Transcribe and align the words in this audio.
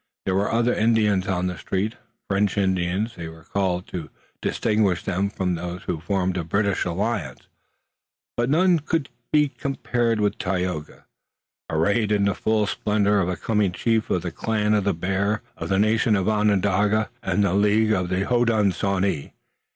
There 0.25 0.33
were 0.33 0.51
other 0.51 0.73
Indians 0.73 1.27
on 1.27 1.45
the 1.45 1.59
street 1.59 1.93
French 2.27 2.57
Indians 2.57 3.15
they 3.17 3.27
were 3.27 3.43
called 3.43 3.85
to 3.89 4.09
distinguish 4.41 5.03
them 5.03 5.29
from 5.29 5.53
those 5.53 5.83
who 5.83 5.99
formed 5.99 6.37
a 6.37 6.43
British 6.43 6.85
alliance 6.85 7.41
but 8.35 8.49
none 8.49 8.79
could 8.79 9.09
be 9.31 9.47
compared 9.49 10.19
with 10.19 10.39
Tayoga, 10.39 11.05
arrayed 11.69 12.11
in 12.11 12.25
the 12.25 12.33
full 12.33 12.65
splendor 12.65 13.19
of 13.19 13.29
a 13.29 13.37
coming 13.37 13.73
chief 13.73 14.09
of 14.09 14.23
the 14.23 14.31
clan 14.31 14.73
of 14.73 14.85
the 14.85 14.93
Bear, 14.95 15.43
of 15.55 15.69
the 15.69 15.77
nation 15.77 16.15
Onondaga, 16.17 17.11
of 17.21 17.41
the 17.43 17.53
League 17.53 17.91
of 17.91 18.09
the 18.09 18.25
Hodenosaunee. 18.25 19.33